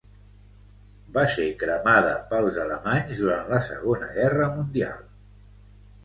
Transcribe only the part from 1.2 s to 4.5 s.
ser cremada pels alemanys durant la Segona Guerra